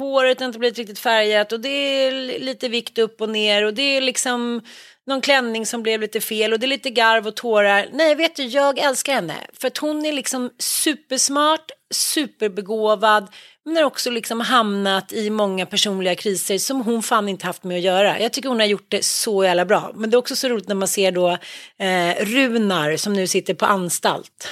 [0.00, 3.74] håret har inte blivit riktigt färgat och det är lite vikt upp och ner och
[3.74, 4.62] det är liksom
[5.06, 7.88] någon klänning som blev lite fel och det är lite garv och tårar.
[7.92, 13.28] Nej, vet du, jag älskar henne för att hon är liksom supersmart, superbegåvad
[13.64, 17.76] men har också liksom hamnat i många personliga kriser som hon fan inte haft med
[17.76, 18.20] att göra.
[18.20, 19.92] Jag tycker hon har gjort det så jävla bra.
[19.94, 21.30] Men det är också så roligt när man ser då
[21.78, 24.48] eh, Runar som nu sitter på anstalt.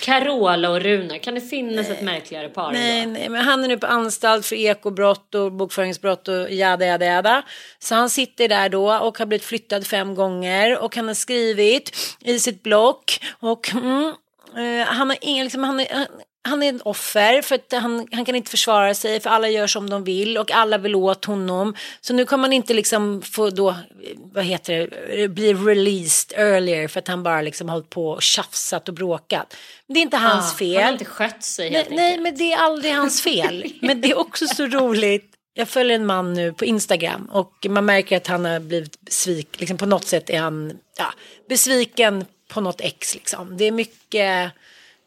[0.00, 2.72] Carola och Runar, kan det finnas ett märkligare par?
[2.72, 7.06] Nej, nej, men han är nu på anstalt för ekobrott och bokföringsbrott och jada, jada,
[7.06, 7.42] jada.
[7.78, 11.96] Så han sitter där då och har blivit flyttad fem gånger och han har skrivit
[12.20, 14.14] i sitt block och mm,
[14.56, 16.06] eh, han har ingen, liksom, han, är,
[16.48, 19.66] han är ett offer för att han, han kan inte försvara sig för alla gör
[19.66, 21.74] som de vill och alla vill åt honom.
[22.00, 23.74] Så nu kan man inte liksom få då,
[24.16, 28.88] vad heter det, bli released earlier för att han bara liksom hållit på och tjafsat
[28.88, 29.56] och bråkat.
[29.86, 30.76] Men det är inte hans fel.
[30.76, 33.72] Han har inte skött sig helt nej, nej, men det är aldrig hans fel.
[33.80, 35.34] men det är också så roligt.
[35.54, 39.60] Jag följer en man nu på Instagram och man märker att han har blivit svik,
[39.60, 41.12] liksom på något sätt är han ja,
[41.48, 43.56] besviken på något ex liksom.
[43.56, 44.52] Det är mycket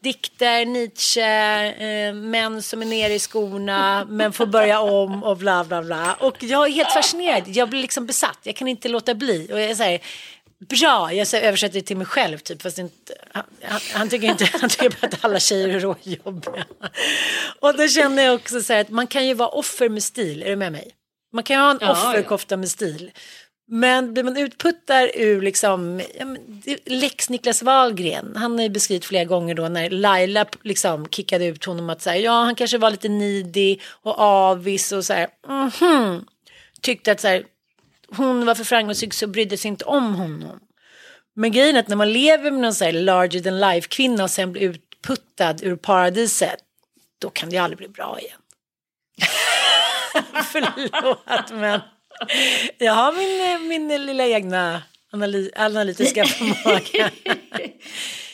[0.02, 1.22] dikter, Nietzsche,
[1.66, 6.14] eh, män som är nere i skorna men får börja om och bla bla bla.
[6.20, 9.48] Och jag är helt fascinerad, jag blir liksom besatt, jag kan inte låta bli.
[9.52, 10.00] Och jag säger
[10.68, 12.62] bra, jag översätter det till mig själv typ.
[12.62, 13.44] Fast inte, han,
[13.94, 16.64] han, tycker inte, han tycker att alla tjejer är råjobbiga.
[17.60, 20.42] Och då känner jag också så här att man kan ju vara offer med stil,
[20.42, 20.90] är du med mig?
[21.32, 22.56] Man kan ju ha en ja, offerkofta ja.
[22.56, 23.10] med stil.
[23.66, 26.26] Men blir man utputtad ur liksom, ja,
[26.86, 31.64] Lex Niklas Wahlgren, han har ju beskrivit flera gånger då när Laila liksom kickade ut
[31.64, 35.70] honom att säga ja han kanske var lite nidig och avis och så här, mm
[35.70, 36.24] -hmm.
[36.80, 37.44] tyckte att så här,
[38.08, 40.60] hon var för framgångsrik så brydde sig inte om honom.
[41.34, 44.24] Men grejen är att när man lever med någon så här larger than life kvinna
[44.24, 46.58] och sen blir utputtad ur paradiset,
[47.18, 48.38] då kan det ju aldrig bli bra igen.
[50.52, 51.80] Förlåt men
[52.78, 54.82] jag har min, min lilla egna
[55.12, 57.10] analy analytiska förmåga.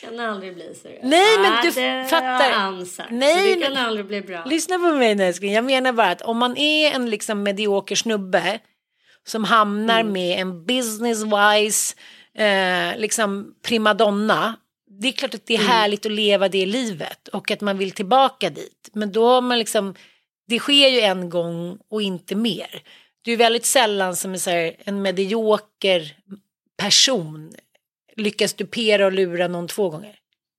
[0.01, 0.99] kan aldrig bli seriös.
[1.03, 2.51] Nej men du det fattar.
[2.51, 3.09] Ansats.
[3.11, 4.43] Nej, det kan men, aldrig bli bra.
[4.45, 5.53] Lyssna på mig nu älskling.
[5.53, 8.59] Jag menar bara att om man är en liksom medioker snubbe
[9.27, 10.13] som hamnar mm.
[10.13, 11.95] med en business wise
[12.35, 14.55] eh, liksom primadonna.
[15.01, 15.71] Det är klart att det är mm.
[15.71, 18.89] härligt att leva det livet och att man vill tillbaka dit.
[18.93, 19.95] Men då har man liksom,
[20.47, 22.81] det sker ju en gång och inte mer
[23.21, 26.15] det är väldigt sällan som en, så här, en medioker
[26.77, 27.51] person
[28.15, 30.15] lyckas dupera och lura någon två gånger.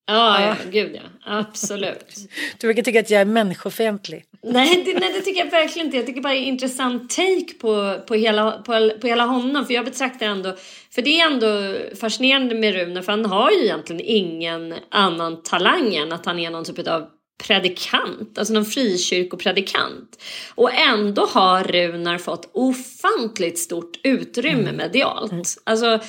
[0.06, 1.02] Ja, ja, gud ja.
[1.24, 2.16] Absolut.
[2.58, 4.24] Du verkar tycka att jag är människofientlig.
[4.42, 5.96] Nej det, nej, det tycker jag verkligen inte.
[5.96, 9.66] Jag tycker bara det är intressant take på, på, hela, på, på hela honom.
[9.66, 10.56] För jag betraktar ändå,
[10.90, 15.94] för det är ändå fascinerande med Rune, för han har ju egentligen ingen annan talang
[15.94, 17.08] än att han är någon typ av
[17.46, 20.22] predikant, alltså någon frikyrkopredikant.
[20.54, 24.76] Och ändå har Runar fått ofantligt stort utrymme mm.
[24.76, 25.32] medialt.
[25.32, 25.44] Mm.
[25.64, 26.00] Alltså,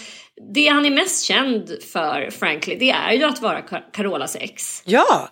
[0.54, 3.62] det han är mest känd för, frankly, det är ju att vara
[3.92, 4.84] Carolas ex.
[4.86, 5.30] Ja!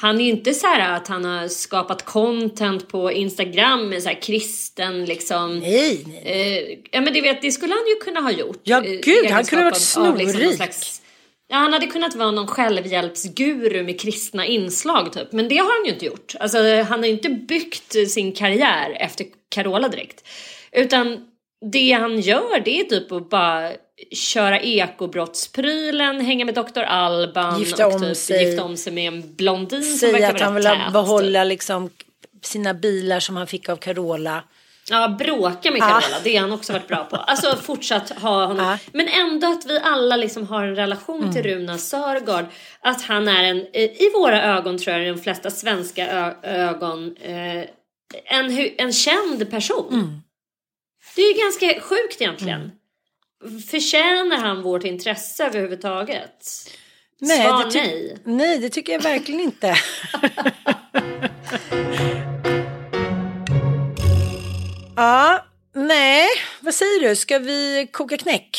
[0.00, 4.08] han är ju inte så här att han har skapat content på Instagram med så
[4.08, 5.58] här kristen liksom.
[5.58, 6.22] Nej, nej.
[6.24, 8.60] Eh, ja men det, vet, det skulle han ju kunna ha gjort.
[8.62, 10.56] Ja, eh, gud, han kunde ha varit liksom snorrik.
[10.56, 11.02] slags-
[11.48, 15.32] Ja, han hade kunnat vara någon självhjälpsguru med kristna inslag typ.
[15.32, 16.34] Men det har han ju inte gjort.
[16.40, 20.28] Alltså, han har ju inte byggt sin karriär efter Carola direkt.
[20.72, 21.18] Utan
[21.72, 23.72] det han gör det är typ att bara
[24.12, 26.80] köra ekobrottsprylen, hänga med Dr.
[26.82, 28.44] Alban Gifta och typ sig.
[28.44, 31.48] gifta om sig med en blondin som verkar Säga att han vill tät, behålla typ.
[31.48, 31.90] liksom
[32.42, 34.42] sina bilar som han fick av Carola.
[34.90, 37.16] Ja, bråka med Carola, det har han också varit bra på.
[37.16, 38.66] Alltså fortsatt ha honom.
[38.66, 38.78] Ah.
[38.92, 41.58] Men ändå att vi alla liksom har en relation till Mm.
[41.58, 42.44] Runa Sörgård.
[42.80, 46.06] Att han är en, eh, i våra ögon tror jag, i de flesta svenska
[46.42, 47.64] ögon, eh,
[48.24, 49.92] en, en känd person.
[49.92, 50.20] Mm.
[51.16, 52.72] Det är ju ganska sjukt egentligen.
[53.70, 56.44] Förtjänar han vårt intresse överhuvudtaget?
[57.26, 58.16] Svar det ty- nej.
[58.24, 59.76] Nej, det tycker jag verkligen inte.
[64.98, 65.44] ja,
[65.74, 66.26] nej,
[66.60, 67.16] vad säger du?
[67.16, 68.58] Ska vi koka knäck?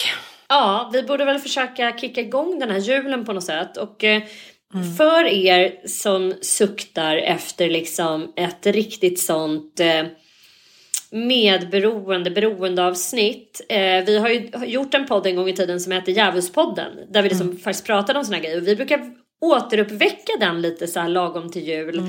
[0.49, 3.77] Ja, vi borde väl försöka kicka igång den här julen på något sätt.
[3.77, 4.23] Och eh,
[4.97, 10.03] för er som suktar efter liksom ett riktigt sånt eh,
[11.11, 13.61] medberoende, beroendeavsnitt.
[13.69, 16.91] Eh, vi har ju gjort en podd en gång i tiden som heter Djävulspodden.
[17.09, 18.57] Där vi liksom faktiskt pratade om såna grejer.
[18.57, 22.03] Och vi brukar återuppväcka den lite så här lagom till jul.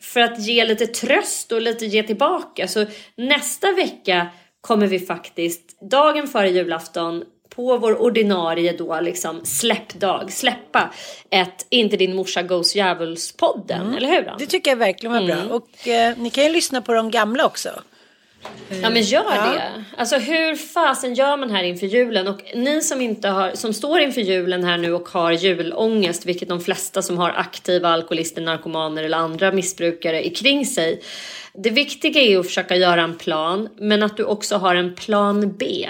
[0.00, 2.68] För att ge lite tröst och lite ge tillbaka.
[2.68, 2.84] Så
[3.16, 4.26] nästa vecka
[4.60, 10.90] kommer vi faktiskt, dagen före julafton, på vår ordinarie då liksom släppdag, släppa
[11.30, 14.22] ett Inte din morsa goes djävulspodden, eller hur?
[14.22, 14.34] Då?
[14.38, 15.48] Det tycker jag verkligen var Mm.
[15.48, 15.56] bra.
[15.56, 17.68] Och eh, ni kan ju lyssna på de gamla också.
[18.82, 19.44] Ja men gör Ja.
[19.52, 19.84] det.
[19.96, 22.28] Alltså hur fasen gör man här inför julen?
[22.28, 26.48] Och ni som inte har, som står inför julen här nu och har julångest, vilket
[26.48, 31.02] de flesta som har aktiva alkoholister, narkomaner eller andra missbrukare är kring sig.
[31.54, 35.56] Det viktiga är att försöka göra en plan, men att du också har en plan
[35.58, 35.88] B.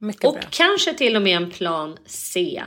[0.00, 0.42] Mycket Och bra.
[0.50, 2.62] kanske till och med en plan C.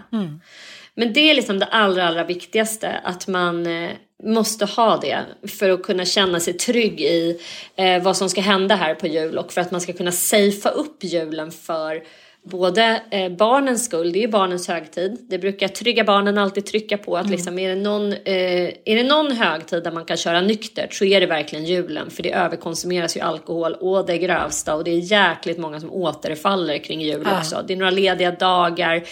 [0.96, 3.00] Men det är liksom det allra, allra viktigaste.
[3.04, 3.90] Att man eh,
[4.24, 7.40] måste ha det för att kunna känna sig trygg i
[7.76, 9.38] eh, vad som ska hända här på jul.
[9.38, 12.04] Och för att man ska kunna safea upp julen för
[12.46, 15.26] både eh, barnens skull, det är ju barnens högtid.
[15.30, 19.04] Det brukar trygga barnen alltid trycka på att liksom, är, det någon, eh, är det
[19.04, 22.10] någon högtid där man kan köra nyktert så är det verkligen julen.
[22.10, 26.78] För det överkonsumeras ju alkohol och det grövsta och det är jäkligt många som återfaller
[26.78, 27.64] kring jul också.
[27.68, 29.04] Det är några lediga dagar,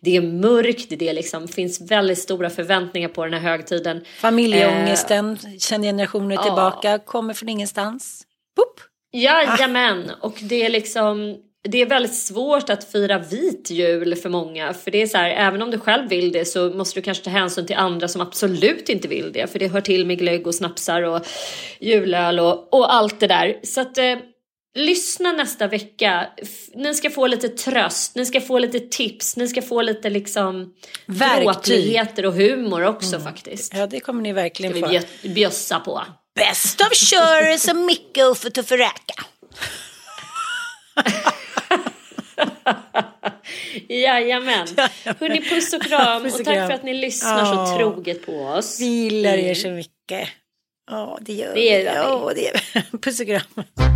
[0.00, 4.04] det är mörkt, det är liksom, finns väldigt stora förväntningar på den här högtiden.
[4.18, 8.22] Familjeångesten, sen generationer tillbaka, kommer från ingenstans.
[8.56, 8.80] Boop.
[9.12, 11.36] Jajamän, och det är liksom
[11.68, 14.74] det är väldigt svårt att fira vit jul för många.
[14.74, 17.24] För det är så här, även om du själv vill det så måste du kanske
[17.24, 19.52] ta hänsyn till andra som absolut inte vill det.
[19.52, 21.26] För det hör till med glögg och snapsar och
[21.80, 23.56] julöl och, och allt det där.
[23.62, 24.16] Så att eh,
[24.76, 26.26] lyssna nästa vecka.
[26.74, 30.74] Ni ska få lite tröst, ni ska få lite tips, ni ska få lite liksom
[31.06, 33.74] gråtligheter och humor också faktiskt.
[33.74, 35.04] Ja, det kommer ni verkligen Ska vi få.
[35.04, 36.02] bjö- bjössa på.
[36.34, 39.14] Bäst av kör som Micke och Tufferäka.
[43.88, 44.66] Jajamän.
[45.20, 46.22] Hörni, puss och kram.
[46.22, 46.66] Puss och och tack kram.
[46.66, 47.66] för att ni lyssnar Ja.
[47.66, 48.80] så troget på oss.
[48.80, 50.28] Vi gillar er så mycket.
[50.90, 51.84] Ja, det gör Det gör vi.
[51.84, 52.60] Ja, det gör
[52.92, 52.98] vi.
[52.98, 53.95] Puss och kram.